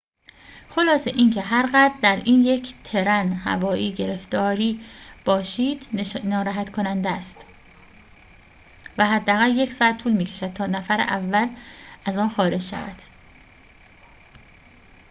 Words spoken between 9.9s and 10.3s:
طول